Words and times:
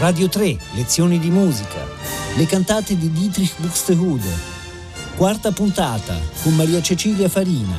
Radio 0.00 0.28
3, 0.28 0.56
lezioni 0.74 1.18
di 1.18 1.28
musica, 1.28 1.84
le 2.36 2.46
cantate 2.46 2.96
di 2.96 3.10
Dietrich 3.10 3.60
Buxtehude. 3.60 4.30
Quarta 5.16 5.50
puntata 5.50 6.16
con 6.40 6.54
Maria 6.54 6.80
Cecilia 6.80 7.28
Farina. 7.28 7.74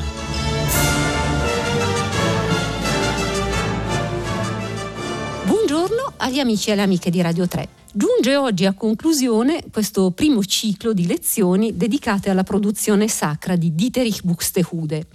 Buongiorno 5.45 6.11
agli 6.17 6.39
amici 6.39 6.67
e 6.67 6.71
alle 6.73 6.81
amiche 6.81 7.09
di 7.09 7.21
Radio 7.21 7.47
3. 7.47 7.69
Giunge 7.93 8.35
oggi 8.35 8.65
a 8.65 8.73
conclusione 8.73 9.63
questo 9.71 10.11
primo 10.11 10.43
ciclo 10.43 10.91
di 10.91 11.07
lezioni 11.07 11.77
dedicate 11.77 12.29
alla 12.29 12.43
produzione 12.43 13.07
sacra 13.07 13.55
di 13.55 13.73
Dietrich 13.73 14.23
Buxtehude 14.23 15.07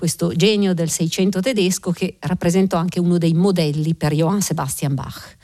questo 0.00 0.34
genio 0.34 0.72
del 0.72 0.88
Seicento 0.88 1.40
tedesco 1.40 1.90
che 1.90 2.16
rappresentò 2.20 2.78
anche 2.78 2.98
uno 2.98 3.18
dei 3.18 3.34
modelli 3.34 3.94
per 3.94 4.14
Johann 4.14 4.38
Sebastian 4.38 4.94
Bach. 4.94 5.36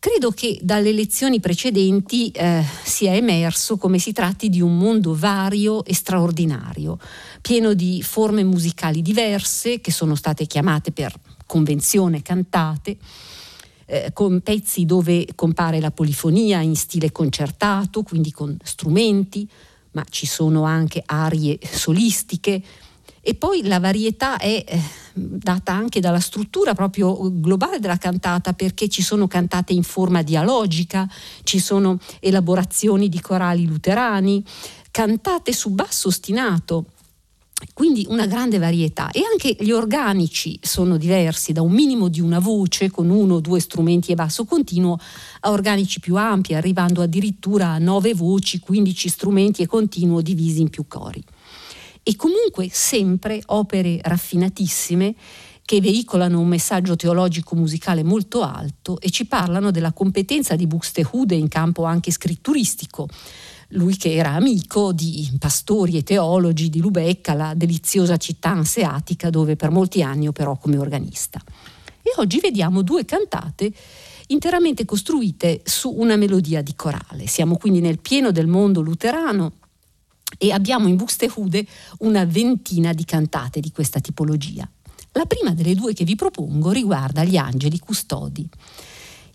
Credo 0.00 0.30
che 0.30 0.60
dalle 0.62 0.92
lezioni 0.92 1.40
precedenti 1.40 2.30
eh, 2.30 2.62
sia 2.84 3.16
emerso 3.16 3.78
come 3.78 3.98
si 3.98 4.12
tratti 4.12 4.48
di 4.48 4.60
un 4.60 4.78
mondo 4.78 5.12
vario 5.12 5.84
e 5.84 5.92
straordinario, 5.92 7.00
pieno 7.40 7.74
di 7.74 8.00
forme 8.04 8.44
musicali 8.44 9.02
diverse 9.02 9.80
che 9.80 9.90
sono 9.90 10.14
state 10.14 10.46
chiamate 10.46 10.92
per 10.92 11.12
convenzione 11.46 12.22
cantate, 12.22 12.96
eh, 13.86 14.10
con 14.12 14.40
pezzi 14.40 14.84
dove 14.84 15.26
compare 15.34 15.80
la 15.80 15.90
polifonia 15.90 16.60
in 16.60 16.76
stile 16.76 17.10
concertato, 17.10 18.04
quindi 18.04 18.30
con 18.30 18.56
strumenti, 18.62 19.48
ma 19.92 20.04
ci 20.08 20.26
sono 20.26 20.62
anche 20.62 21.02
arie 21.04 21.58
solistiche, 21.68 22.62
e 23.28 23.34
poi 23.34 23.62
la 23.64 23.78
varietà 23.78 24.38
è 24.38 24.64
eh, 24.66 24.80
data 25.12 25.74
anche 25.74 26.00
dalla 26.00 26.18
struttura 26.18 26.72
proprio 26.72 27.30
globale 27.30 27.78
della 27.78 27.98
cantata 27.98 28.54
perché 28.54 28.88
ci 28.88 29.02
sono 29.02 29.26
cantate 29.26 29.74
in 29.74 29.82
forma 29.82 30.22
dialogica, 30.22 31.06
ci 31.42 31.58
sono 31.58 31.98
elaborazioni 32.20 33.10
di 33.10 33.20
corali 33.20 33.66
luterani, 33.66 34.42
cantate 34.90 35.52
su 35.52 35.68
basso 35.72 36.08
ostinato. 36.08 36.86
Quindi 37.74 38.06
una 38.08 38.24
grande 38.24 38.56
varietà 38.56 39.10
e 39.10 39.20
anche 39.30 39.54
gli 39.62 39.72
organici 39.72 40.58
sono 40.62 40.96
diversi, 40.96 41.52
da 41.52 41.60
un 41.60 41.72
minimo 41.72 42.08
di 42.08 42.22
una 42.22 42.38
voce 42.38 42.90
con 42.90 43.10
uno 43.10 43.34
o 43.34 43.40
due 43.40 43.60
strumenti 43.60 44.10
e 44.10 44.14
basso 44.14 44.46
continuo 44.46 44.98
a 45.40 45.50
organici 45.50 46.00
più 46.00 46.16
ampi, 46.16 46.54
arrivando 46.54 47.02
addirittura 47.02 47.72
a 47.72 47.78
nove 47.78 48.14
voci, 48.14 48.58
15 48.58 49.08
strumenti 49.10 49.60
e 49.60 49.66
continuo 49.66 50.22
divisi 50.22 50.62
in 50.62 50.70
più 50.70 50.86
cori 50.88 51.22
e 52.08 52.16
comunque 52.16 52.70
sempre 52.72 53.42
opere 53.48 53.98
raffinatissime 54.02 55.14
che 55.62 55.78
veicolano 55.82 56.40
un 56.40 56.48
messaggio 56.48 56.96
teologico 56.96 57.54
musicale 57.54 58.02
molto 58.02 58.42
alto 58.42 58.98
e 58.98 59.10
ci 59.10 59.26
parlano 59.26 59.70
della 59.70 59.92
competenza 59.92 60.56
di 60.56 60.66
Buxtehude 60.66 61.34
in 61.34 61.48
campo 61.48 61.84
anche 61.84 62.10
scritturistico. 62.10 63.10
Lui 63.72 63.94
che 63.98 64.14
era 64.14 64.30
amico 64.30 64.94
di 64.94 65.30
pastori 65.38 65.98
e 65.98 66.02
teologi 66.02 66.70
di 66.70 66.80
Lubecca, 66.80 67.34
la 67.34 67.52
deliziosa 67.54 68.16
città 68.16 68.48
anseatica 68.48 69.28
dove 69.28 69.56
per 69.56 69.70
molti 69.70 70.02
anni 70.02 70.28
operò 70.28 70.56
come 70.56 70.78
organista. 70.78 71.38
E 72.00 72.12
oggi 72.16 72.40
vediamo 72.40 72.80
due 72.80 73.04
cantate 73.04 73.70
interamente 74.28 74.86
costruite 74.86 75.60
su 75.62 75.92
una 75.94 76.16
melodia 76.16 76.62
di 76.62 76.74
corale. 76.74 77.26
Siamo 77.26 77.58
quindi 77.58 77.80
nel 77.80 77.98
pieno 77.98 78.30
del 78.30 78.46
mondo 78.46 78.80
luterano 78.80 79.52
e 80.36 80.52
abbiamo 80.52 80.88
in 80.88 80.96
Buxtehude 80.96 81.66
una 81.98 82.24
ventina 82.24 82.92
di 82.92 83.04
cantate 83.04 83.60
di 83.60 83.72
questa 83.72 84.00
tipologia. 84.00 84.68
La 85.12 85.24
prima 85.24 85.50
delle 85.50 85.74
due 85.74 85.94
che 85.94 86.04
vi 86.04 86.14
propongo 86.14 86.70
riguarda 86.70 87.24
gli 87.24 87.36
angeli 87.36 87.78
custodi. 87.78 88.48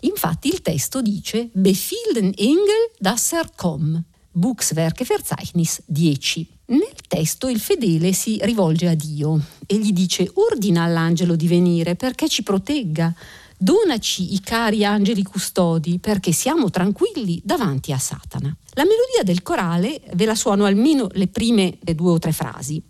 Infatti 0.00 0.48
il 0.48 0.60
testo 0.60 1.02
dice 1.02 1.48
Befehlen 1.52 2.32
Engel 2.36 2.90
das 2.98 3.32
er 3.32 3.50
komm, 3.54 4.00
Buchswerkeverzeichnis 4.30 5.82
10. 5.86 6.48
Nel 6.66 6.94
testo 7.06 7.48
il 7.48 7.60
fedele 7.60 8.12
si 8.12 8.38
rivolge 8.42 8.88
a 8.88 8.94
Dio 8.94 9.40
e 9.66 9.78
gli 9.78 9.92
dice 9.92 10.30
ordina 10.34 10.84
all'angelo 10.84 11.36
di 11.36 11.46
venire 11.46 11.94
perché 11.94 12.28
ci 12.28 12.42
protegga, 12.42 13.14
donaci 13.56 14.34
i 14.34 14.40
cari 14.40 14.84
angeli 14.84 15.22
custodi 15.22 15.98
perché 15.98 16.32
siamo 16.32 16.70
tranquilli 16.70 17.40
davanti 17.44 17.92
a 17.92 17.98
Satana. 17.98 18.54
La 18.74 18.84
melodia 18.84 19.22
del 19.22 19.42
corale 19.42 20.00
ve 20.14 20.24
la 20.24 20.34
suono 20.34 20.64
almeno 20.64 21.08
le 21.12 21.28
prime 21.28 21.78
due 21.80 22.10
o 22.10 22.18
tre 22.18 22.32
frasi. 22.32 22.82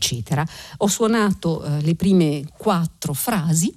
Eccetera. 0.00 0.46
Ho 0.78 0.86
suonato 0.86 1.62
eh, 1.62 1.82
le 1.82 1.94
prime 1.94 2.44
quattro 2.56 3.12
frasi 3.12 3.72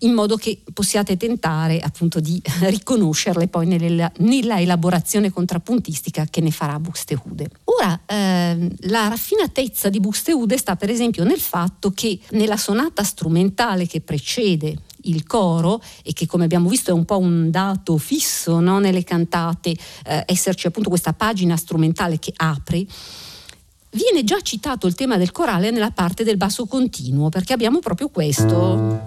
in 0.00 0.12
modo 0.12 0.36
che 0.36 0.62
possiate 0.72 1.16
tentare 1.16 1.80
appunto 1.80 2.20
di 2.20 2.40
riconoscerle 2.62 3.48
poi 3.48 3.66
nella, 3.66 4.10
nella 4.18 4.60
elaborazione 4.60 5.30
contrappuntistica 5.30 6.26
che 6.30 6.40
ne 6.40 6.52
farà 6.52 6.78
Buxtehude. 6.78 7.50
Ora, 7.64 8.00
eh, 8.06 8.70
la 8.82 9.08
raffinatezza 9.08 9.90
di 9.90 9.98
Buxtehude 9.98 10.56
sta 10.56 10.76
per 10.76 10.90
esempio 10.90 11.24
nel 11.24 11.40
fatto 11.40 11.90
che 11.90 12.20
nella 12.30 12.56
sonata 12.56 13.02
strumentale 13.02 13.86
che 13.88 14.00
precede 14.00 14.76
il 15.04 15.26
coro 15.26 15.82
e 16.02 16.12
che 16.12 16.26
come 16.26 16.44
abbiamo 16.44 16.68
visto 16.68 16.90
è 16.90 16.94
un 16.94 17.04
po' 17.04 17.18
un 17.18 17.50
dato 17.50 17.98
fisso 17.98 18.60
no? 18.60 18.78
nelle 18.78 19.04
cantate, 19.04 19.76
eh, 20.06 20.22
esserci 20.26 20.66
appunto 20.66 20.88
questa 20.88 21.12
pagina 21.12 21.56
strumentale 21.56 22.18
che 22.18 22.32
apre, 22.34 22.86
viene 23.94 24.24
già 24.24 24.40
citato 24.40 24.86
il 24.86 24.94
tema 24.94 25.16
del 25.16 25.32
corale 25.32 25.70
nella 25.70 25.90
parte 25.90 26.24
del 26.24 26.36
basso 26.36 26.66
continuo, 26.66 27.28
perché 27.28 27.52
abbiamo 27.52 27.78
proprio 27.78 28.08
questo. 28.08 29.02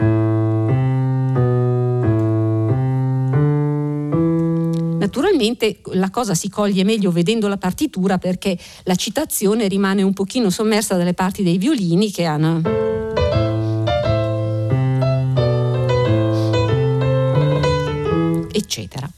Naturalmente 4.97 5.79
la 5.93 6.09
cosa 6.09 6.33
si 6.33 6.49
coglie 6.49 6.83
meglio 6.83 7.11
vedendo 7.11 7.47
la 7.47 7.57
partitura 7.57 8.17
perché 8.17 8.57
la 8.83 8.95
citazione 8.95 9.67
rimane 9.67 10.01
un 10.01 10.13
pochino 10.13 10.49
sommersa 10.49 10.97
dalle 10.97 11.13
parti 11.13 11.43
dei 11.43 11.57
violini 11.57 12.11
che 12.11 12.25
hanno... 12.25 12.61
eccetera. 18.77 19.09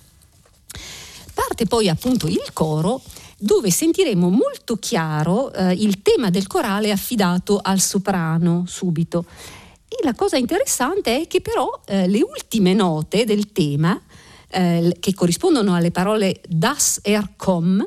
Parte 1.34 1.66
poi 1.66 1.90
appunto 1.90 2.28
il 2.28 2.50
coro 2.53 3.01
dove 3.39 3.72
sentiremo 3.72 4.29
molto 4.29 4.75
chiaro 4.77 5.51
eh, 5.53 5.73
il 5.73 6.01
tema 6.01 6.29
del 6.29 6.47
corale 6.47 6.91
affidato 6.91 7.59
al 7.61 7.79
soprano 7.79 8.66
subito. 8.67 9.25
E 9.88 10.03
la 10.03 10.13
cosa 10.13 10.38
interessante 10.38 11.22
è 11.22 11.27
che 11.27 11.41
però 11.41 11.81
eh, 11.85 12.07
le 12.07 12.22
ultime 12.22 12.73
note 12.73 13.25
del 13.25 13.51
tema, 13.51 14.00
eh, 14.50 14.97
che 15.00 15.13
corrispondono 15.13 15.73
alle 15.73 15.91
parole 15.91 16.41
das 16.47 17.00
er 17.01 17.29
komm, 17.38 17.81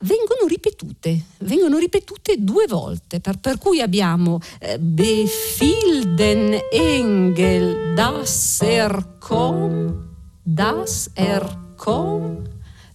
vengono 0.00 0.46
ripetute, 0.46 1.24
vengono 1.38 1.78
ripetute 1.78 2.36
due 2.38 2.66
volte, 2.66 3.20
per, 3.20 3.38
per 3.38 3.58
cui 3.58 3.80
abbiamo 3.80 4.40
eh, 4.60 4.78
Befilden 4.78 6.56
Engel 6.70 7.94
das 7.94 8.60
er 8.62 9.16
komm, 9.18 10.08
das 10.42 11.10
er 11.14 11.58
komm, 11.76 12.46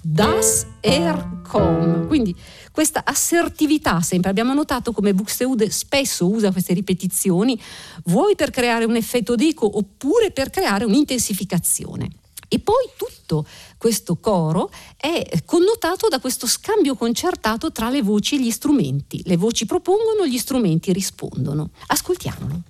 das 0.02 0.66
er 0.84 1.42
com. 1.48 2.08
Quindi 2.08 2.36
questa 2.72 3.04
assertività 3.06 4.02
sempre, 4.02 4.30
abbiamo 4.30 4.54
notato 4.54 4.92
come 4.92 5.14
Buxtehude 5.14 5.70
spesso 5.70 6.30
usa 6.30 6.52
queste 6.52 6.74
ripetizioni, 6.74 7.60
vuoi 8.06 8.36
per 8.36 8.50
creare 8.50 8.84
un 8.84 8.98
effetto 8.98 9.36
d'eco 9.36 9.78
oppure 9.78 10.32
per 10.32 10.50
creare 10.50 10.84
un'intensificazione. 10.84 12.10
E 12.50 12.60
poi 12.60 12.90
tutto 12.98 13.46
questo 13.78 14.18
coro 14.18 14.70
è 14.98 15.42
connotato 15.44 16.08
da 16.08 16.20
questo 16.20 16.46
scambio 16.46 16.96
concertato 16.96 17.72
tra 17.72 17.90
le 17.90 18.04
voci 18.04 18.36
e 18.36 18.42
gli 18.42 18.52
strumenti. 18.52 19.22
Le 19.26 19.38
voci 19.38 19.66
propongono, 19.66 20.28
gli 20.28 20.38
strumenti 20.38 20.94
rispondono. 20.94 21.72
Ascoltiamolo. 21.88 22.62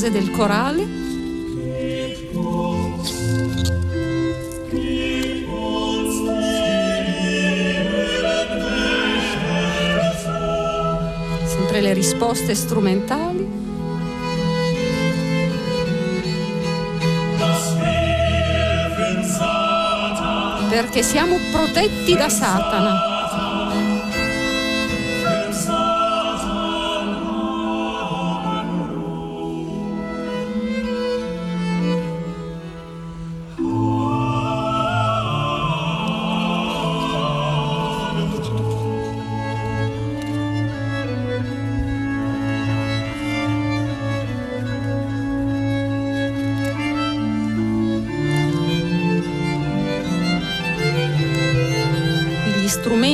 Frase 0.00 0.10
del 0.10 0.30
corale. 0.30 0.88
Sempre 11.44 11.80
le 11.82 11.92
risposte 11.92 12.54
strumentali. 12.54 13.58
Perché 20.70 21.02
siamo 21.02 21.36
protetti 21.52 22.14
da 22.14 22.28
Satana. 22.30 23.09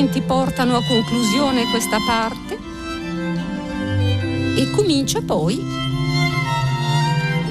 Strumenti 0.06 0.20
portano 0.22 0.76
a 0.76 0.82
conclusione 0.82 1.68
questa 1.70 1.98
parte 2.06 2.58
e 4.56 4.70
comincia 4.70 5.20
poi 5.20 5.60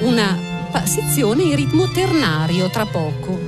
una 0.00 0.38
sezione 0.84 1.42
in 1.42 1.54
ritmo 1.54 1.90
ternario 1.90 2.68
tra 2.70 2.86
poco. 2.86 3.45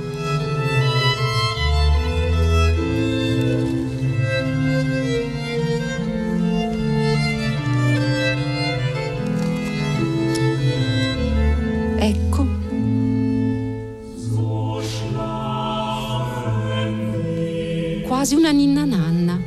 Quasi 18.09 18.33
una 18.33 18.49
ninna 18.49 18.85
nanna. 18.85 19.39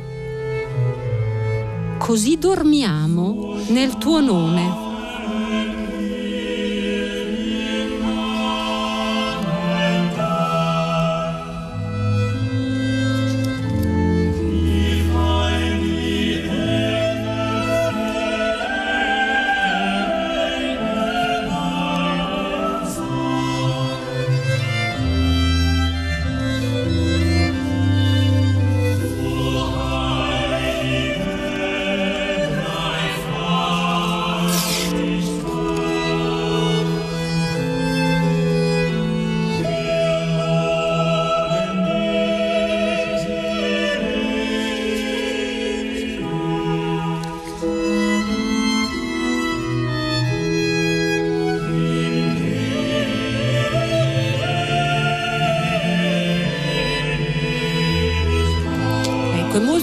Così 1.97 2.37
dormiamo 2.37 3.57
nel 3.67 3.97
tuo 3.97 4.21
nome. 4.21 4.82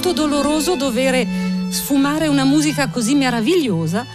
Doloroso 0.08 0.76
dover 0.76 1.26
sfumare 1.68 2.26
una 2.26 2.44
musica 2.44 2.88
così 2.88 3.14
meravigliosa, 3.14 4.06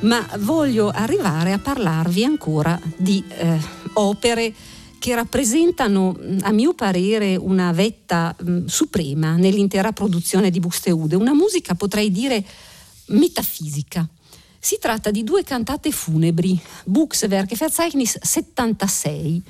ma 0.00 0.26
voglio 0.40 0.90
arrivare 0.90 1.52
a 1.52 1.58
parlarvi 1.58 2.24
ancora 2.24 2.78
di 2.96 3.24
eh, 3.28 3.58
opere 3.94 4.54
che 4.98 5.14
rappresentano, 5.14 6.14
a 6.42 6.52
mio 6.52 6.74
parere, 6.74 7.36
una 7.36 7.72
vetta 7.72 8.36
mh, 8.38 8.66
suprema 8.66 9.36
nell'intera 9.36 9.92
produzione 9.92 10.50
di 10.50 10.60
Buxtehude, 10.60 11.16
una 11.16 11.34
musica 11.34 11.74
potrei 11.74 12.10
dire 12.10 12.44
metafisica. 13.06 14.06
Si 14.58 14.76
tratta 14.78 15.10
di 15.10 15.24
due 15.24 15.42
cantate 15.42 15.90
funebri, 15.90 16.60
Buxwerk 16.84 17.56
Verzeichnis 17.56 18.18
76, 18.20 19.42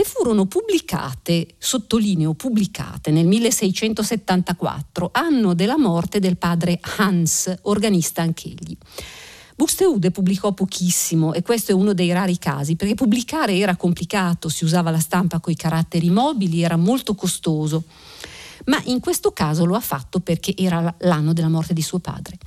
che 0.00 0.06
furono 0.06 0.46
pubblicate, 0.46 1.56
sottolineo 1.58 2.32
pubblicate, 2.32 3.10
nel 3.10 3.26
1674, 3.26 5.10
anno 5.12 5.52
della 5.52 5.76
morte 5.76 6.20
del 6.20 6.38
padre 6.38 6.80
Hans, 6.96 7.54
organista 7.64 8.22
anch'egli. 8.22 8.74
Buxtehude 9.56 10.10
pubblicò 10.10 10.52
pochissimo 10.52 11.34
e 11.34 11.42
questo 11.42 11.72
è 11.72 11.74
uno 11.74 11.92
dei 11.92 12.12
rari 12.12 12.38
casi, 12.38 12.76
perché 12.76 12.94
pubblicare 12.94 13.58
era 13.58 13.76
complicato, 13.76 14.48
si 14.48 14.64
usava 14.64 14.90
la 14.90 15.00
stampa 15.00 15.38
con 15.38 15.52
i 15.52 15.56
caratteri 15.56 16.08
mobili, 16.08 16.62
era 16.62 16.76
molto 16.76 17.14
costoso, 17.14 17.84
ma 18.66 18.80
in 18.86 19.00
questo 19.00 19.32
caso 19.32 19.66
lo 19.66 19.74
ha 19.74 19.80
fatto 19.80 20.20
perché 20.20 20.56
era 20.56 20.94
l'anno 21.00 21.34
della 21.34 21.50
morte 21.50 21.74
di 21.74 21.82
suo 21.82 21.98
padre. 21.98 22.38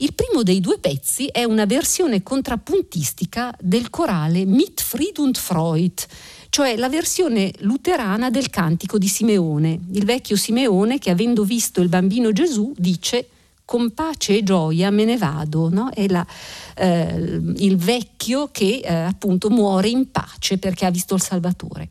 Il 0.00 0.14
primo 0.14 0.44
dei 0.44 0.60
due 0.60 0.78
pezzi 0.78 1.26
è 1.26 1.42
una 1.42 1.64
versione 1.66 2.22
contrappuntistica 2.22 3.52
del 3.60 3.90
corale 3.90 4.44
Mit 4.44 4.80
Fried 4.80 5.18
und 5.18 5.36
Freud, 5.36 6.06
cioè 6.50 6.76
la 6.76 6.88
versione 6.88 7.52
luterana 7.58 8.30
del 8.30 8.50
cantico 8.50 8.98
di 8.98 9.08
Simeone, 9.08 9.78
il 9.92 10.04
vecchio 10.04 10.36
Simeone 10.36 10.98
che 10.98 11.10
avendo 11.10 11.44
visto 11.44 11.80
il 11.80 11.88
bambino 11.88 12.32
Gesù 12.32 12.72
dice 12.76 13.28
con 13.64 13.92
pace 13.92 14.38
e 14.38 14.42
gioia 14.42 14.90
me 14.90 15.04
ne 15.04 15.18
vado, 15.18 15.68
no? 15.68 15.90
è 15.90 16.08
la, 16.08 16.26
eh, 16.74 17.40
il 17.56 17.76
vecchio 17.76 18.48
che 18.50 18.80
eh, 18.82 18.94
appunto 18.94 19.50
muore 19.50 19.90
in 19.90 20.10
pace 20.10 20.56
perché 20.56 20.86
ha 20.86 20.90
visto 20.90 21.14
il 21.14 21.20
Salvatore. 21.20 21.90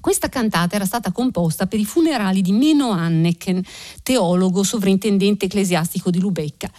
Questa 0.00 0.28
cantata 0.28 0.74
era 0.76 0.86
stata 0.86 1.12
composta 1.12 1.66
per 1.66 1.78
i 1.78 1.84
funerali 1.84 2.40
di 2.42 2.52
Meno 2.52 2.90
Anneken, 2.90 3.62
teologo 4.02 4.62
sovrintendente 4.64 5.44
ecclesiastico 5.44 6.10
di 6.10 6.18
Lubecca 6.18 6.70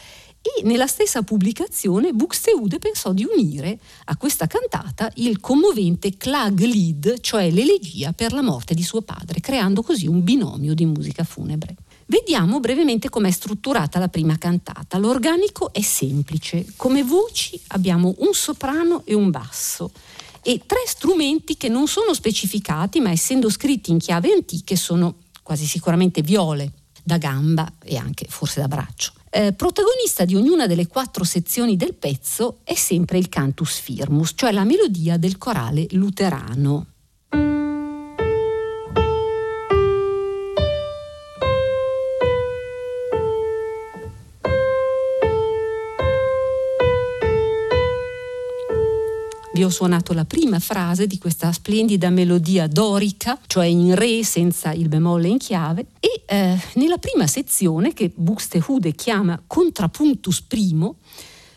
e 0.41 0.63
nella 0.63 0.88
stessa 0.88 1.21
pubblicazione 1.21 2.13
Buxtehude 2.13 2.79
pensò 2.79 3.13
di 3.13 3.27
unire 3.31 3.79
a 4.05 4.17
questa 4.17 4.48
cantata 4.48 5.12
il 5.15 5.39
commovente 5.39 6.17
Klaglied, 6.17 7.19
cioè 7.19 7.51
l'elegia 7.51 8.12
per 8.12 8.33
la 8.33 8.41
morte 8.41 8.74
di 8.74 8.81
suo 8.81 9.03
padre, 9.03 9.39
creando 9.39 9.83
così 9.83 10.07
un 10.07 10.24
binomio 10.24 10.74
di 10.74 10.86
musica 10.86 11.24
funebre. 11.24 11.75
Vediamo 12.07 12.60
brevemente 12.60 13.10
com'è 13.10 13.29
strutturata 13.31 14.00
la 14.00 14.10
prima 14.10 14.38
cantata. 14.38 14.98
L'organico 14.98 15.71
è 15.71 15.81
semplice, 15.81 16.65
come 16.75 17.03
voci 17.03 17.57
abbiamo 17.67 18.15
un 18.17 18.33
soprano 18.33 19.03
e 19.05 19.13
un 19.13 19.29
basso 19.29 19.91
e 20.41 20.62
tre 20.65 20.81
strumenti 20.88 21.55
che 21.55 21.69
non 21.69 21.88
sono 21.88 22.13
specificati, 22.13 23.00
ma 23.00 23.12
essendo 23.12 23.50
scritti 23.50 23.91
in 23.91 24.00
chiave 24.00 24.33
antiche 24.33 24.75
sono 24.75 25.17
quasi 25.43 25.65
sicuramente 25.65 26.21
viole 26.21 26.71
da 27.03 27.17
gamba 27.17 27.71
e 27.83 27.95
anche 27.95 28.25
forse 28.27 28.60
da 28.60 28.67
braccio. 28.67 29.13
Eh, 29.33 29.53
protagonista 29.53 30.25
di 30.25 30.35
ognuna 30.35 30.67
delle 30.67 30.88
quattro 30.88 31.23
sezioni 31.23 31.77
del 31.77 31.93
pezzo 31.93 32.57
è 32.65 32.73
sempre 32.73 33.17
il 33.17 33.29
cantus 33.29 33.79
firmus, 33.79 34.33
cioè 34.35 34.51
la 34.51 34.65
melodia 34.65 35.15
del 35.15 35.38
corale 35.38 35.88
luterano. 35.91 36.88
Vi 49.62 49.68
ho 49.68 49.70
suonato 49.70 50.13
la 50.13 50.25
prima 50.25 50.58
frase 50.58 51.06
di 51.06 51.20
questa 51.20 51.51
splendida 51.51 52.10
melodia 52.10 52.65
dorica, 52.65 53.39
cioè 53.46 53.68
in 53.68 53.94
re 53.94 54.24
senza 54.24 54.72
il 54.72 54.88
bemolle 54.88 55.27
in 55.27 55.38
chiave, 55.38 55.86
e 56.00 56.24
eh, 56.25 56.60
nella 56.75 56.98
prima 56.98 57.27
sezione 57.27 57.94
che 57.94 58.12
Buxtehude 58.12 58.94
chiama 58.94 59.39
contrapuntus 59.46 60.41
primo, 60.41 60.96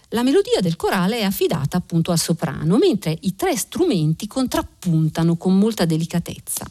la 0.09 0.23
melodia 0.23 0.61
del 0.61 0.77
corale 0.77 1.21
è 1.21 1.23
affidata 1.23 1.79
appunto 1.79 2.11
al 2.13 2.19
soprano, 2.19 2.77
mentre 2.77 3.17
i 3.23 3.35
tre 3.37 3.57
strumenti 3.57 4.27
contrappuntano 4.27 5.39
con 5.39 5.57
molta 5.57 5.87
delicatezza. 5.87 6.71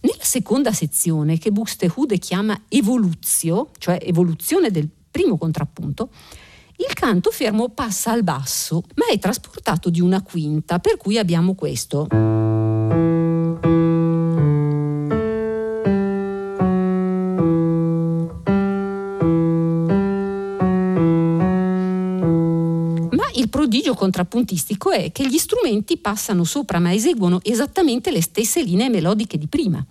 Nella 0.00 0.24
seconda 0.24 0.72
sezione, 0.72 1.36
che 1.36 1.50
Buxtehude 1.50 2.16
chiama 2.16 2.58
evoluzio, 2.68 3.72
cioè 3.76 3.98
evoluzione 4.00 4.70
del 4.70 4.88
primo 5.10 5.36
contrappunto, 5.36 6.08
Il 6.76 6.94
canto 6.94 7.30
fermo 7.30 7.68
passa 7.70 8.10
al 8.10 8.22
basso, 8.22 8.82
ma 8.96 9.06
è 9.10 9.18
trasportato 9.18 9.90
di 9.90 10.00
una 10.00 10.22
quinta, 10.22 10.78
per 10.78 10.96
cui 10.96 11.18
abbiamo 11.18 11.54
questo. 11.54 12.06
prodigio 23.62 23.94
contrappuntistico 23.94 24.90
è 24.90 25.12
che 25.12 25.26
gli 25.26 25.38
strumenti 25.38 25.96
passano 25.96 26.44
sopra 26.44 26.78
ma 26.78 26.92
eseguono 26.92 27.40
esattamente 27.42 28.10
le 28.10 28.20
stesse 28.20 28.62
linee 28.62 28.88
melodiche 28.88 29.38
di 29.38 29.46
prima. 29.46 29.84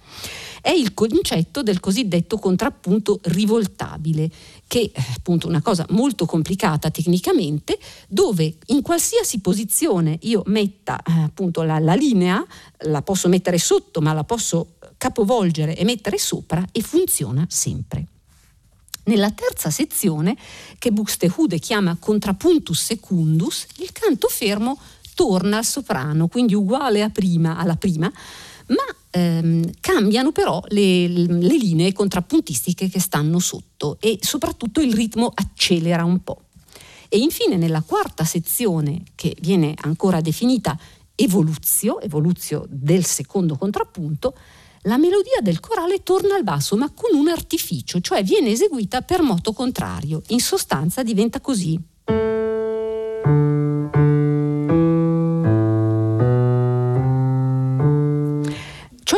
È 0.62 0.70
il 0.70 0.94
concetto 0.94 1.64
del 1.64 1.80
cosiddetto 1.80 2.38
contrappunto 2.38 3.20
rivoltabile, 3.24 4.30
che 4.68 4.92
è 4.94 5.04
appunto 5.16 5.48
una 5.48 5.62
cosa 5.62 5.86
molto 5.90 6.26
complicata 6.26 6.92
tecnicamente, 6.92 7.80
dove 8.08 8.58
in 8.68 8.84
qualsiasi 8.84 9.40
posizione 9.40 10.20
io 10.22 10.44
metta 10.46 11.02
eh, 11.02 11.22
appunto 11.24 11.64
la, 11.64 11.80
la 11.80 11.96
linea, 11.96 12.46
la 12.86 13.02
posso 13.02 13.28
mettere 13.28 13.58
sotto 13.58 14.02
ma 14.02 14.14
la 14.14 14.24
posso 14.24 14.76
capovolgere 14.98 15.76
e 15.76 15.84
mettere 15.84 16.20
sopra 16.20 16.64
e 16.72 16.82
funziona 16.82 17.44
sempre. 17.50 18.06
Nella 19.06 19.32
terza 19.32 19.72
sezione, 19.72 20.38
che 20.78 20.92
Buxtehude 20.92 21.58
chiama 21.58 21.98
contrapuntus 22.00 22.84
secundus, 22.84 23.66
il 23.78 23.92
canto 23.92 24.28
fermo 24.28 24.80
torna 25.16 25.58
al 25.58 25.66
soprano, 25.66 26.28
quindi 26.28 26.54
uguale 26.54 27.10
prima, 27.10 27.58
alla 27.58 27.76
prima, 27.76 28.12
ma 28.68 28.96
ehm, 29.12 29.72
cambiano 29.80 30.32
però 30.32 30.62
le, 30.70 31.08
le 31.08 31.58
linee 31.58 31.94
contrappuntistiche 31.94 32.90
che 32.90 33.00
stanno 33.00 33.40
sotto 33.40 33.98
e 34.00 34.18
soprattutto 34.22 34.82
il 34.82 34.94
ritmo 34.94 35.32
accelera 35.34 36.04
un 36.04 36.24
po'. 36.24 36.44
E 37.10 37.18
infine 37.18 37.58
nella 37.58 37.82
quarta 37.82 38.24
sezione, 38.24 39.04
che 39.16 39.36
viene 39.42 39.74
ancora 39.82 40.22
definita 40.22 40.80
evoluzio, 41.16 42.00
evoluzio 42.00 42.66
del 42.70 43.04
secondo 43.06 43.58
contrappunto, 43.58 44.34
la 44.84 44.98
melodia 44.98 45.42
del 45.42 45.60
corale 45.60 46.04
torna 46.04 46.36
al 46.36 46.44
basso 46.44 46.76
ma 46.76 46.90
con 46.92 47.14
un 47.14 47.28
artificio, 47.28 48.00
cioè 48.00 48.24
viene 48.24 48.52
eseguita 48.52 49.02
per 49.02 49.22
moto 49.22 49.54
contrario. 49.54 50.22
In 50.30 50.40
sostanza 50.40 51.04
diventa 51.04 51.40
così. 51.40 51.80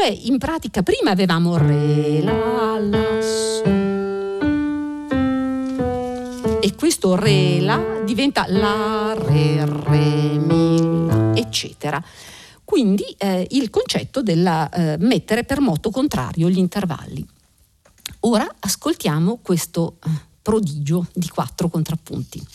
Cioè 0.03 0.19
in 0.23 0.37
pratica 0.37 0.83
prima 0.83 1.11
avevamo 1.11 1.55
re, 1.55 2.21
la, 2.21 2.77
la, 2.77 3.21
sol. 3.21 4.41
E 6.61 6.75
questo 6.75 7.15
re, 7.15 7.61
la 7.61 8.01
diventa 8.03 8.43
la, 8.49 9.15
re, 9.17 9.63
re, 9.65 10.37
mi, 10.39 11.07
la, 11.07 11.31
eccetera. 11.35 12.03
Quindi 12.65 13.15
eh, 13.17 13.47
il 13.51 13.69
concetto 13.69 14.21
del 14.21 14.45
eh, 14.45 14.97
mettere 14.99 15.45
per 15.45 15.61
moto 15.61 15.89
contrario 15.89 16.49
gli 16.49 16.57
intervalli. 16.57 17.25
Ora 18.21 18.45
ascoltiamo 18.59 19.39
questo 19.41 19.99
eh, 20.05 20.09
prodigio 20.41 21.07
di 21.13 21.29
quattro 21.29 21.69
contrappunti. 21.69 22.45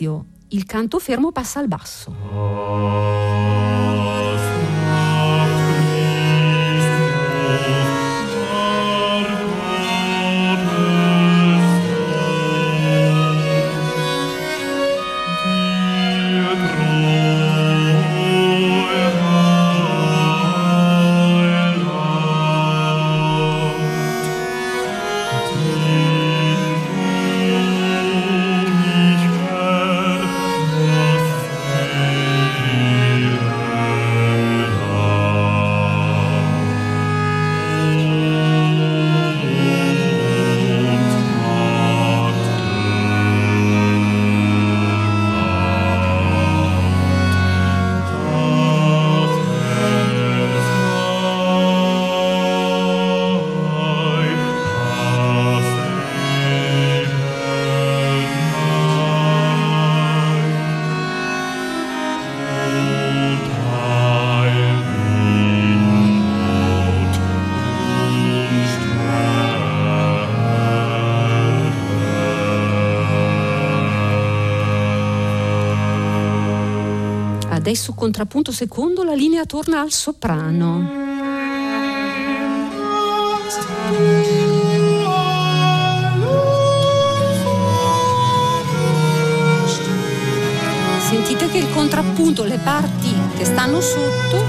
Evoluzio, 0.00 0.24
il 0.48 0.64
canto 0.64 0.98
fermo 0.98 1.30
passa 1.30 1.60
al 1.60 1.68
basso. 1.68 2.14
Adesso 77.70 77.92
contrappunto 77.92 78.50
secondo 78.50 79.04
la 79.04 79.14
linea 79.14 79.44
torna 79.44 79.80
al 79.80 79.92
soprano. 79.92 80.90
Sentite 90.98 91.48
che 91.48 91.58
il 91.58 91.72
contrappunto, 91.72 92.42
le 92.42 92.58
parti 92.58 93.14
che 93.36 93.44
stanno 93.44 93.80
sotto 93.80 94.42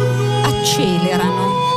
accelerano. 0.43 1.70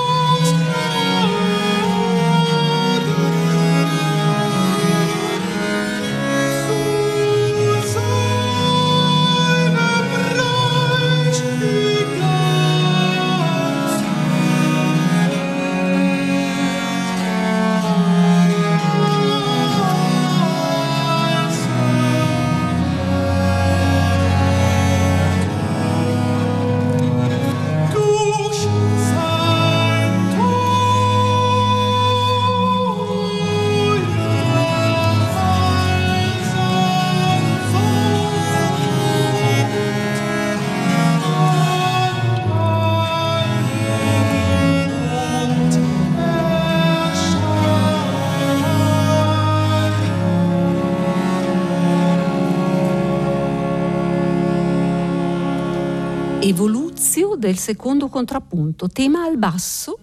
Evoluzio 56.46 57.36
del 57.36 57.56
secondo 57.56 58.08
contrappunto, 58.08 58.88
tema 58.88 59.24
al 59.24 59.38
basso, 59.38 59.98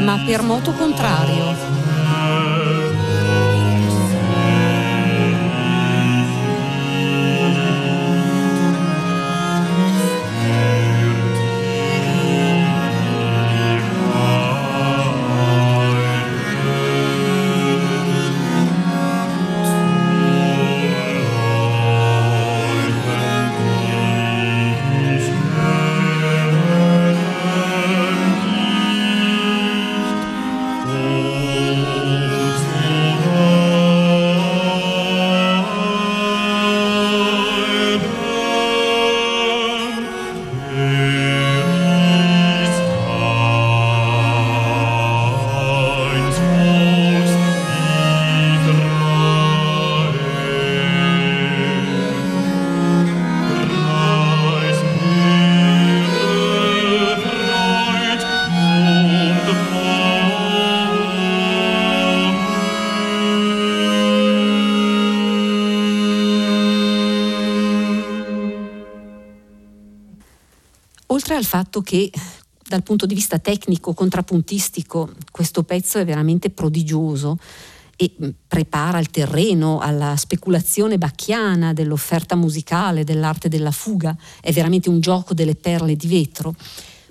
ma 0.00 0.20
per 0.26 0.42
moto 0.42 0.72
contrario. 0.72 1.81
Fatto 71.52 71.82
che 71.82 72.10
dal 72.66 72.82
punto 72.82 73.04
di 73.04 73.14
vista 73.14 73.38
tecnico, 73.38 73.92
contrappuntistico, 73.92 75.10
questo 75.30 75.64
pezzo 75.64 75.98
è 75.98 76.04
veramente 76.06 76.48
prodigioso 76.48 77.36
e 77.94 78.10
mm, 78.10 78.28
prepara 78.48 78.98
il 78.98 79.10
terreno 79.10 79.78
alla 79.78 80.16
speculazione 80.16 80.96
bacchiana 80.96 81.74
dell'offerta 81.74 82.36
musicale, 82.36 83.04
dell'arte 83.04 83.50
della 83.50 83.70
fuga, 83.70 84.16
è 84.40 84.50
veramente 84.50 84.88
un 84.88 85.00
gioco 85.00 85.34
delle 85.34 85.54
perle 85.54 85.94
di 85.94 86.06
vetro. 86.06 86.54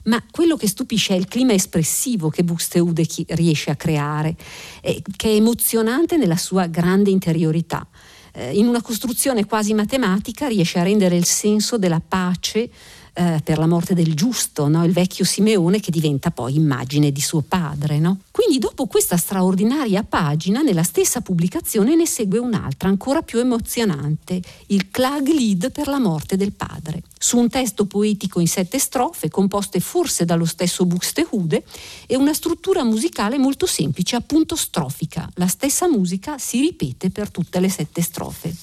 Ma 0.06 0.20
quello 0.32 0.58
che 0.58 0.68
stupisce 0.68 1.14
è 1.14 1.18
il 1.18 1.28
clima 1.28 1.54
espressivo 1.54 2.30
che 2.30 2.44
Buxtehude 2.44 3.06
riesce 3.36 3.70
a 3.70 3.76
creare, 3.76 4.36
eh, 4.82 5.04
che 5.16 5.30
è 5.30 5.36
emozionante 5.36 6.18
nella 6.18 6.38
sua 6.38 6.66
grande 6.66 7.12
interiorità. 7.12 7.88
Eh, 8.34 8.58
in 8.58 8.66
una 8.66 8.82
costruzione 8.82 9.46
quasi 9.46 9.76
matematica 9.76 10.48
riesce 10.48 10.80
a 10.80 10.84
rendere 10.84 11.16
il 11.16 11.26
senso 11.26 11.78
della 11.78 12.00
pace 12.00 12.72
eh, 13.14 13.42
per 13.44 13.58
la 13.58 13.68
morte 13.68 13.94
del 13.94 14.14
giusto, 14.14 14.68
no? 14.68 14.86
il 14.86 14.94
vecchio 14.94 15.26
Simeone 15.26 15.80
che 15.80 15.92
diventa 15.92 16.32
poi 16.32 16.56
immagine 16.56 17.12
di 17.12 17.20
suo 17.20 17.42
padre. 17.42 18.00
No? 18.00 18.20
Quindi 18.32 18.58
dopo 18.58 18.88
questa 18.88 19.18
straordinaria 19.18 20.04
pagina, 20.04 20.62
nella 20.62 20.84
stessa 20.84 21.22
pubblicazione 21.22 21.96
ne 21.96 22.06
segue 22.06 22.40
un'altra 22.40 22.88
ancora 22.88 23.22
più 23.22 23.40
emozionante, 23.40 24.42
il 24.68 24.90
Klaglied 24.90 25.72
per 25.72 25.88
la 25.88 26.00
morte 26.00 26.38
del 26.38 26.54
padre, 26.54 27.04
su 27.18 27.38
un 27.38 27.50
testo 27.50 27.86
poetico 27.86 28.40
in 28.40 28.48
sette 28.48 28.80
strofe, 28.80 29.30
composte 29.30 29.80
forse 29.80 30.24
dallo 30.24 30.46
stesso 30.46 30.86
Buxtehude, 30.86 31.64
e 32.08 32.16
una 32.16 32.34
struttura 32.34 32.84
musicale 32.84 33.38
molto 33.38 33.66
semplice, 33.66 34.16
appunto 34.16 34.56
strofica. 34.56 35.30
La 35.36 35.48
stessa 35.48 35.90
musica 35.90 36.38
si 36.38 36.62
ripete 36.62 37.10
per 37.10 37.30
tutte 37.30 37.60
le 37.60 37.70
sette 37.70 38.02
strofe. 38.02 38.56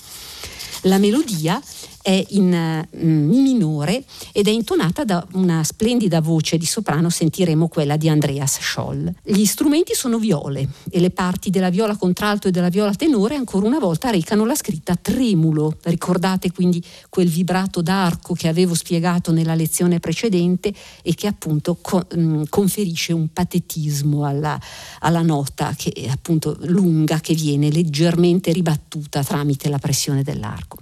La 0.83 0.99
melodia 0.99 1.61
è 2.03 2.25
in 2.31 2.87
mm, 2.97 3.29
Mi 3.29 3.41
minore 3.41 4.05
ed 4.33 4.49
è 4.49 4.51
intonata 4.51 5.05
da 5.05 5.27
una 5.33 5.63
splendida 5.65 6.21
voce 6.21 6.57
di 6.57 6.67
soprano, 6.67 7.11
sentiremo 7.11 7.69
quella 7.69 7.97
di 7.97 8.09
Andreas 8.09 8.59
Scholl. 8.61 9.13
Gli 9.23 9.45
strumenti 9.45 9.95
sono 9.95 10.19
viole 10.19 10.69
e 10.91 11.01
le 11.01 11.11
parti 11.11 11.51
della 11.51 11.71
viola 11.71 11.97
contralto 11.97 12.49
e 12.49 12.51
della 12.51 12.69
viola 12.69 12.95
tenore 12.95 13.35
ancora 13.35 13.67
una 13.67 13.79
volta 13.79 14.11
recano 14.11 14.45
la 14.45 14.55
scritta 14.55 14.97
tremulo. 14.97 15.77
Ricordate 15.83 16.53
quindi 16.53 16.83
quel 17.09 17.29
vibrato 17.29 17.83
d'arco 17.83 18.35
che 18.35 18.49
avevo 18.49 18.75
spiegato 18.75 19.33
nella 19.33 19.55
lezione 19.55 20.01
precedente 20.01 20.73
e 21.03 21.15
che 21.15 21.27
appunto 21.27 21.79
mm, 22.17 22.45
conferisce 22.49 23.13
un 23.13 23.29
patetismo 23.33 24.25
alla, 24.25 24.59
alla 25.01 25.23
nota 25.23 25.75
che 25.77 25.91
è 25.91 26.09
appunto 26.09 26.57
lunga 26.61 27.21
che 27.21 27.35
viene 27.35 27.71
leggermente 27.71 28.53
ribattuta 28.53 29.23
tramite 29.23 29.69
la 29.69 29.79
pressione 29.79 30.23
dell'arco. 30.23 30.79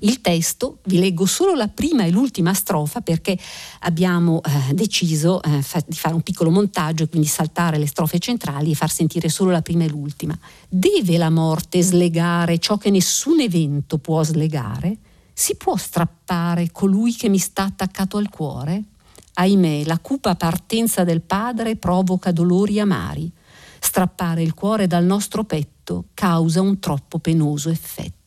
Il 0.00 0.20
testo, 0.20 0.78
vi 0.84 0.98
leggo 0.98 1.26
solo 1.26 1.54
la 1.54 1.68
prima 1.68 2.04
e 2.04 2.10
l'ultima 2.10 2.52
strofa 2.54 3.00
perché 3.00 3.38
abbiamo 3.80 4.40
eh, 4.42 4.74
deciso 4.74 5.42
eh, 5.42 5.62
fa- 5.62 5.82
di 5.86 5.96
fare 5.96 6.14
un 6.14 6.22
piccolo 6.22 6.50
montaggio 6.50 7.04
e 7.04 7.08
quindi 7.08 7.28
saltare 7.28 7.78
le 7.78 7.86
strofe 7.86 8.18
centrali 8.18 8.70
e 8.70 8.74
far 8.74 8.90
sentire 8.90 9.28
solo 9.28 9.50
la 9.50 9.62
prima 9.62 9.84
e 9.84 9.88
l'ultima. 9.88 10.38
Deve 10.68 11.16
la 11.16 11.30
morte 11.30 11.82
slegare 11.82 12.58
ciò 12.58 12.76
che 12.76 12.90
nessun 12.90 13.40
evento 13.40 13.98
può 13.98 14.22
slegare? 14.22 14.96
Si 15.32 15.56
può 15.56 15.76
strappare 15.76 16.70
colui 16.70 17.14
che 17.14 17.28
mi 17.28 17.38
sta 17.38 17.64
attaccato 17.64 18.16
al 18.16 18.28
cuore? 18.28 18.82
Ahimè, 19.34 19.84
la 19.84 19.98
cupa 19.98 20.36
partenza 20.36 21.02
del 21.02 21.20
padre 21.20 21.76
provoca 21.76 22.30
dolori 22.30 22.78
amari. 22.78 23.30
Strappare 23.80 24.42
il 24.42 24.54
cuore 24.54 24.86
dal 24.86 25.04
nostro 25.04 25.44
petto 25.44 26.04
causa 26.14 26.60
un 26.60 26.78
troppo 26.78 27.18
penoso 27.18 27.68
effetto. 27.68 28.23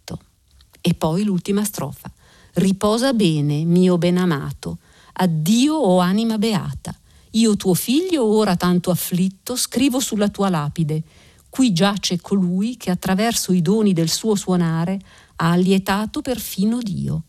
E 0.88 0.94
poi 0.94 1.26
l'ultima 1.26 1.66
strofa. 1.66 2.10
Riposa 2.54 3.12
bene, 3.12 3.66
mio 3.66 3.98
benamato. 3.98 4.78
Addio, 5.12 5.76
o 5.76 5.96
oh 5.96 6.00
anima 6.00 6.38
beata. 6.38 6.98
Io 7.32 7.58
tuo 7.58 7.74
figlio, 7.74 8.24
ora 8.24 8.56
tanto 8.56 8.90
afflitto, 8.90 9.58
scrivo 9.58 10.00
sulla 10.00 10.30
tua 10.30 10.48
lapide. 10.48 11.04
Qui 11.50 11.74
giace 11.74 12.22
colui 12.22 12.78
che 12.78 12.90
attraverso 12.90 13.52
i 13.52 13.62
doni 13.62 13.92
del 13.92 14.08
suo 14.08 14.36
suonare 14.36 14.98
ha 15.36 15.52
allietato 15.52 16.22
perfino 16.22 16.78
Dio. 16.78 17.24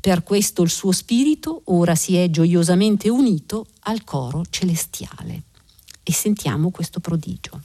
Per 0.00 0.22
questo 0.22 0.62
il 0.62 0.70
suo 0.70 0.92
spirito 0.92 1.60
ora 1.66 1.94
si 1.94 2.16
è 2.16 2.30
gioiosamente 2.30 3.10
unito 3.10 3.66
al 3.80 4.04
coro 4.04 4.42
celestiale. 4.48 5.42
E 6.02 6.12
sentiamo 6.14 6.70
questo 6.70 6.98
prodigio. 6.98 7.60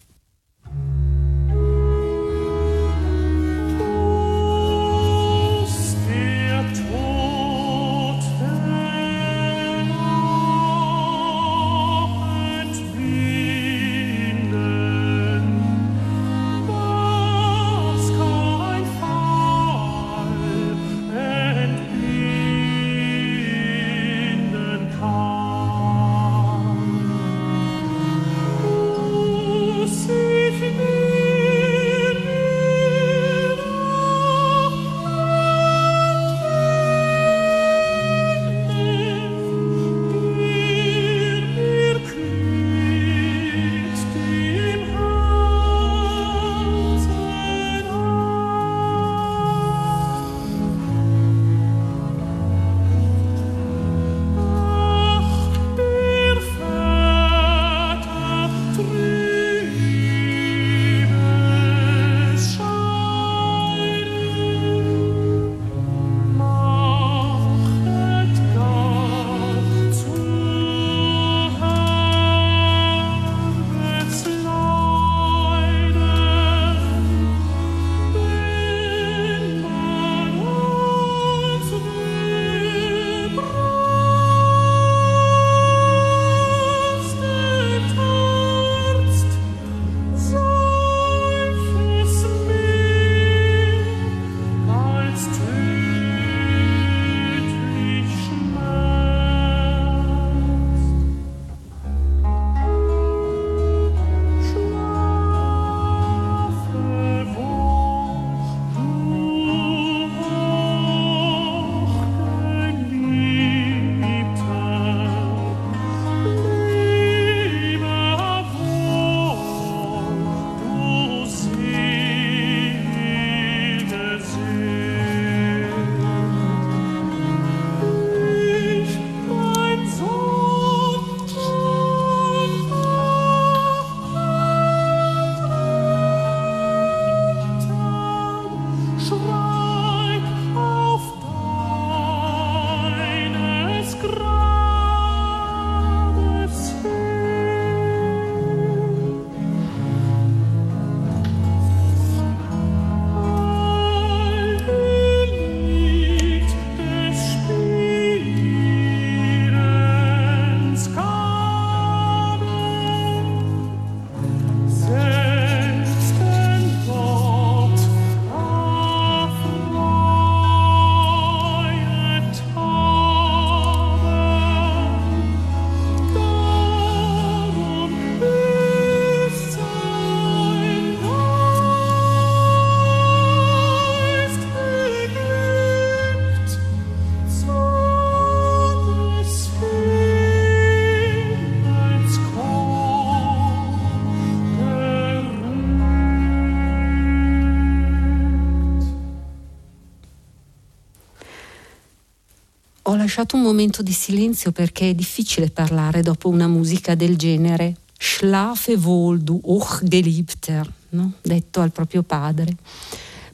Lasciato 203.08 203.38
un 203.38 203.42
momento 203.42 203.82
di 203.82 203.94
silenzio 203.94 204.52
perché 204.52 204.90
è 204.90 204.94
difficile 204.94 205.50
parlare 205.50 206.02
dopo 206.02 206.28
una 206.28 206.48
musica 206.48 206.94
del 206.94 207.16
genere. 207.16 207.78
Schlafe 207.98 208.74
wohl, 208.74 209.20
du 209.20 209.40
Hochgeliebter, 209.42 210.70
no? 210.90 211.14
detto 211.22 211.62
al 211.62 211.72
proprio 211.72 212.04
padre. 212.04 212.54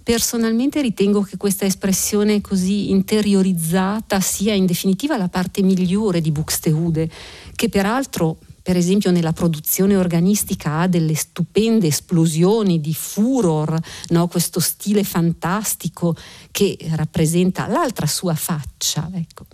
Personalmente 0.04 0.80
ritengo 0.80 1.24
che 1.24 1.38
questa 1.38 1.66
espressione 1.66 2.40
così 2.40 2.92
interiorizzata 2.92 4.20
sia 4.20 4.54
in 4.54 4.68
definitiva 4.68 5.18
la 5.18 5.28
parte 5.28 5.64
migliore 5.64 6.22
di 6.22 6.30
Buxtehude, 6.30 7.10
che 7.56 7.70
peraltro 7.70 8.38
per 8.63 8.78
esempio 8.78 9.12
nella 9.12 9.34
produzione 9.34 9.97
organistica 9.97 10.80
ha 10.80 10.88
delle 10.88 11.15
stupende 11.15 11.88
esplosioni 11.88 12.80
di 12.80 12.93
furor, 12.93 13.78
no? 14.10 14.28
questo 14.28 14.62
stile 14.62 15.04
fantastico 15.04 16.15
che 16.49 16.78
rappresenta 16.91 17.67
l'altra 17.67 18.08
sua 18.08 18.34
faccia. 18.36 19.10
Ecco. 19.13 19.45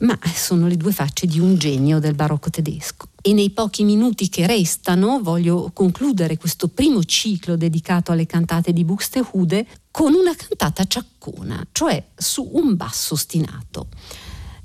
Ma 0.00 0.16
sono 0.34 0.68
le 0.68 0.76
due 0.76 0.92
facce 0.92 1.26
di 1.26 1.40
un 1.40 1.56
genio 1.56 1.98
del 1.98 2.14
barocco 2.14 2.50
tedesco. 2.50 3.08
E 3.20 3.32
nei 3.32 3.50
pochi 3.50 3.82
minuti 3.82 4.28
che 4.28 4.46
restano 4.46 5.20
voglio 5.22 5.70
concludere 5.72 6.36
questo 6.36 6.68
primo 6.68 7.02
ciclo 7.04 7.56
dedicato 7.56 8.12
alle 8.12 8.26
cantate 8.26 8.74
di 8.74 8.84
Buxtehude 8.84 9.66
con 9.90 10.12
una 10.12 10.36
cantata 10.36 10.84
ciaccona, 10.84 11.66
cioè 11.72 12.10
su 12.14 12.48
un 12.52 12.76
basso 12.76 13.14
ostinato 13.14 13.88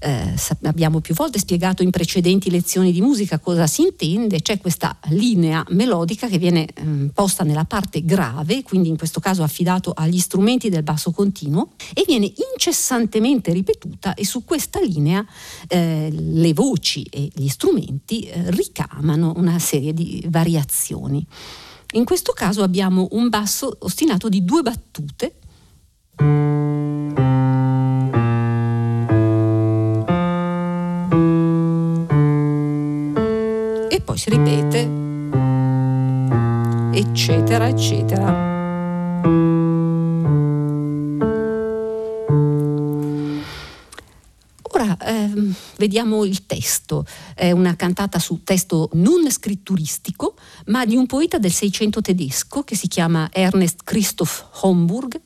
eh, 0.04 0.34
abbiamo 0.64 1.00
più 1.00 1.14
volte 1.14 1.40
spiegato 1.40 1.82
in 1.82 1.90
precedenti 1.90 2.50
lezioni 2.50 2.92
di 2.92 3.00
musica 3.00 3.40
cosa 3.40 3.68
si 3.68 3.84
intende, 3.84 4.42
c'è 4.42 4.60
questa 4.60 4.98
linea 5.06 5.66
melodica 5.70 6.28
che 6.28 6.38
viene 6.38 6.66
eh, 6.66 7.10
posta 7.14 7.44
nella 7.44 7.64
parte 7.64 8.04
grave, 8.04 8.64
quindi 8.64 8.90
in 8.90 8.98
questo 8.98 9.22
caso 9.22 9.44
affidato 9.44 9.94
agli 9.96 10.20
strumenti 10.20 10.70
del 10.70 10.84
basso 10.84 11.12
continuo, 11.12 11.70
e 11.94 12.04
viene 12.06 12.32
incessantemente 12.54 13.54
ripetuta 13.54 14.14
e 14.14 14.26
su 14.26 14.44
questa 14.44 14.82
linea 14.82 15.26
eh, 15.68 16.10
le 16.12 16.54
voci 16.54 17.04
e 17.10 17.30
gli 17.34 17.48
strumenti 17.48 18.24
eh, 18.24 18.52
ricamano 18.52 19.34
una 19.38 19.58
serie 19.60 19.94
di 19.94 20.26
variazioni. 20.30 21.26
In 21.94 22.04
questo 22.04 22.34
caso 22.34 22.64
abbiamo 22.64 23.08
un 23.12 23.30
basso 23.30 23.78
ostinato 23.80 24.28
di 24.28 24.44
due 24.44 24.64
battute. 24.64 25.36
Si 34.24 34.30
ripete, 34.30 34.90
eccetera, 36.98 37.68
eccetera. 37.68 38.52
Ora 44.62 44.98
ehm, 44.98 45.54
vediamo 45.76 46.24
il 46.24 46.46
testo. 46.46 47.06
È 47.36 47.52
una 47.52 47.76
cantata 47.76 48.18
su 48.18 48.44
testo 48.46 48.92
non 48.94 49.30
scritturistico, 49.30 50.36
ma 50.68 50.86
di 50.86 50.96
un 50.96 51.06
poeta 51.06 51.38
del 51.38 51.52
Seicento 51.52 52.00
tedesco 52.00 52.64
che 52.64 52.78
si 52.78 52.88
chiama 52.88 53.28
Ernest 53.30 53.82
Christoph 53.84 54.48
Homburg. 54.62 55.20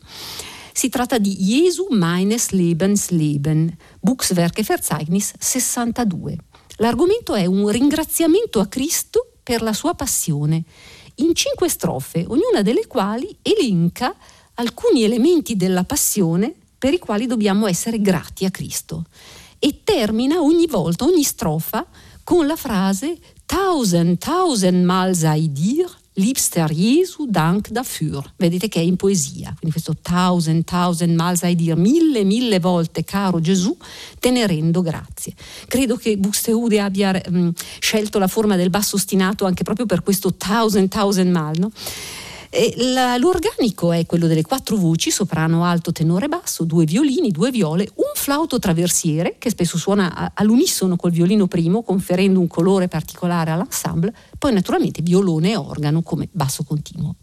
Si 0.74 0.90
tratta 0.90 1.20
di 1.20 1.36
Jesu 1.36 1.86
meines 1.92 2.50
Lebens 2.50 3.10
Leben, 3.10 3.78
Buchswerke 4.00 4.64
Verzeichnis 4.64 5.34
62. 5.38 6.38
L'argomento 6.78 7.34
è 7.34 7.46
un 7.46 7.68
ringraziamento 7.70 8.60
a 8.60 8.68
Cristo 8.68 9.34
per 9.42 9.62
la 9.62 9.74
sua 9.74 9.94
passione, 9.94 10.64
in 11.16 11.34
cinque 11.34 11.70
strofe, 11.70 12.26
ognuna 12.28 12.62
delle 12.62 12.86
quali 12.86 13.36
elenca 13.42 14.16
alcuni 14.56 15.04
elementi 15.04 15.56
della 15.56 15.84
passione 15.84 16.54
per 16.78 16.94
i 16.94 17.00
quali 17.00 17.26
dobbiamo 17.26 17.68
essere 17.68 18.00
grati 18.00 18.46
a 18.46 18.52
Cristo. 18.52 19.06
E 19.58 19.82
termina 19.84 20.40
ogni 20.40 20.68
volta, 20.68 21.06
ogni 21.06 21.24
strofa, 21.24 21.86
con 22.24 22.46
la 22.46 22.56
frase 22.56 23.18
Tausend, 23.46 24.18
tausendmal 24.18 25.16
sei 25.16 25.52
dir 25.52 25.90
Liebster 26.20 26.72
Jesu, 26.72 27.28
Dank 27.28 27.70
dafür. 27.70 28.34
Vedete 28.38 28.68
che 28.68 28.80
è 28.80 28.84
in 28.84 28.96
poesia, 28.96 29.54
quindi 29.58 29.72
questo 29.72 29.96
tausend, 30.02 30.64
tausend 30.64 31.16
mal 31.16 31.38
sai 31.38 31.56
dir, 31.56 31.76
mille, 31.76 32.24
mille 32.24 32.60
volte, 32.60 33.04
caro 33.04 33.40
Gesù, 33.40 33.78
te 34.20 34.32
ne 34.32 34.48
rendo 34.48 34.82
grazie. 34.82 35.34
Credo 35.68 35.96
che 35.96 36.18
Buxtehude 36.18 36.80
abbia 36.80 37.12
mh, 37.12 37.50
scelto 37.80 38.18
la 38.18 38.28
forma 38.28 38.56
del 38.56 38.72
basso 38.72 38.96
ostinato 38.96 39.46
anche 39.46 39.64
proprio 39.64 39.86
per 39.86 40.02
questo 40.02 40.34
tausend, 40.34 40.90
tausend 40.90 41.32
mal, 41.32 41.56
no? 41.58 41.72
La, 42.78 43.18
l'organico 43.18 43.92
è 43.92 44.06
quello 44.06 44.28
delle 44.28 44.42
quattro 44.42 44.78
voci, 44.78 45.12
soprano, 45.12 45.66
alto, 45.66 45.92
tenore, 45.92 46.28
basso, 46.28 46.64
due 46.64 46.86
violini, 46.86 47.32
due 47.32 47.52
viole, 47.52 47.90
un 47.96 48.12
flauto 48.16 48.58
traversiere 48.60 49.36
che 49.38 49.50
spesso 49.50 49.78
suona 49.78 50.32
all'unisono 50.34 50.96
col 50.96 51.12
violino 51.12 51.48
primo, 51.48 51.84
conferendo 51.84 52.40
un 52.40 52.48
colore 52.48 52.88
particolare 52.88 53.52
all'ensemble, 53.52 54.14
poi 54.38 54.54
naturalmente 54.54 55.02
violone 55.02 55.52
e 55.52 55.56
organo 55.58 56.02
come 56.02 56.30
basso 56.32 56.64
continuo. 56.64 57.16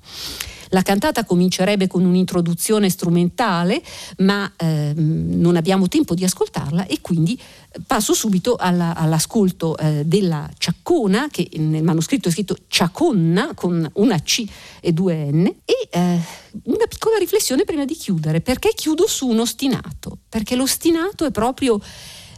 La 0.74 0.82
cantata 0.82 1.24
comincerebbe 1.24 1.86
con 1.86 2.04
un'introduzione 2.04 2.90
strumentale, 2.90 3.80
ma 4.18 4.52
ehm, 4.56 5.38
non 5.38 5.54
abbiamo 5.54 5.86
tempo 5.86 6.14
di 6.14 6.24
ascoltarla 6.24 6.86
e 6.86 7.00
quindi 7.00 7.40
passo 7.86 8.12
subito 8.12 8.56
alla, 8.56 8.92
all'ascolto 8.96 9.76
eh, 9.76 10.02
della 10.04 10.50
ciaccona, 10.58 11.28
che 11.30 11.48
nel 11.58 11.84
manoscritto 11.84 12.28
è 12.28 12.32
scritto 12.32 12.56
ciaconna 12.66 13.54
con 13.54 13.88
una 13.94 14.20
C 14.20 14.44
e 14.80 14.92
due 14.92 15.30
N, 15.30 15.46
e 15.46 15.88
eh, 15.90 16.20
una 16.64 16.86
piccola 16.88 17.18
riflessione 17.18 17.62
prima 17.64 17.84
di 17.84 17.94
chiudere. 17.94 18.40
Perché 18.40 18.72
chiudo 18.74 19.06
su 19.06 19.28
un 19.28 19.38
ostinato? 19.38 20.18
Perché 20.28 20.56
l'ostinato 20.56 21.24
è 21.24 21.30
proprio 21.30 21.80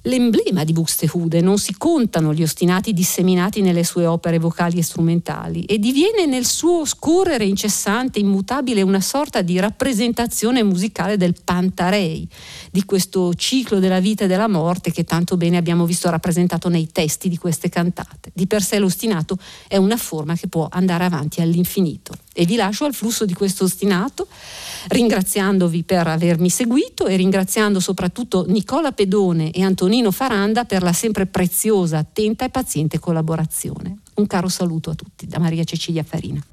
l'emblema 0.07 0.65
di 0.65 0.73
Buxtehude, 0.73 1.41
non 1.41 1.59
si 1.59 1.75
contano 1.77 2.33
gli 2.33 2.43
ostinati 2.43 2.93
disseminati 2.93 3.61
nelle 3.61 3.85
sue 3.85 4.07
opere 4.07 4.39
vocali 4.39 4.79
e 4.79 4.83
strumentali 4.83 5.65
e 5.65 5.79
diviene 5.79 6.27
nel 6.27 6.47
suo 6.47 6.85
scorrere 6.85 7.45
incessante, 7.45 8.19
immutabile, 8.19 8.83
una 8.83 9.01
sorta 9.01 9.43
di 9.43 9.59
rappresentazione 9.59 10.63
musicale 10.63 11.17
del 11.17 11.35
Pantarei, 11.43 12.27
di 12.71 12.85
questo 12.85 13.35
ciclo 13.35 13.79
della 13.79 14.01
vita 14.01 14.25
e 14.25 14.29
della 14.29 14.49
morte 14.49 14.91
che 14.91 15.05
tanto 15.05 15.37
bene 15.37 15.57
abbiamo 15.57 15.87
visto 15.87 16.09
rappresentato 16.09 16.69
nei 16.69 16.89
testi 16.91 17.29
di 17.29 17.37
queste 17.37 17.69
cantate. 17.69 18.31
Di 18.33 18.47
per 18.47 18.63
sé 18.63 18.79
l'ostinato 18.79 19.37
è 19.67 19.77
una 19.77 19.97
forma 19.97 20.35
che 20.37 20.49
può 20.49 20.69
andare 20.71 21.05
avanti 21.05 21.41
all'infinito. 21.41 22.15
E 22.39 22.45
vi 22.45 22.57
lascio 22.57 22.85
al 22.85 22.95
flusso 22.95 23.25
di 23.25 23.33
questo 23.33 23.65
ostinato, 23.65 24.29
ringraziandovi 24.89 25.85
per 25.85 26.07
avermi 26.07 26.51
seguito 26.51 27.07
e 27.07 27.17
ringraziando 27.17 27.81
soprattutto 27.81 28.45
Nicola 28.47 28.93
Pedone 28.93 29.51
e 29.51 29.63
Antonino 29.63 29.96
Faranda 30.11 30.65
per 30.65 30.83
la 30.83 30.93
sempre 30.93 31.27
preziosa, 31.27 31.99
attenta 31.99 32.45
e 32.45 32.51
paziente 32.51 32.99
collaborazione. 32.99 33.99
Un 34.15 34.27
caro 34.27 34.49
saluto 34.49 34.91
a 34.91 34.95
tutti 34.95 35.27
da 35.27 35.39
Maria 35.39 35.65
Cecilia 35.65 36.03
Farina. 36.03 36.45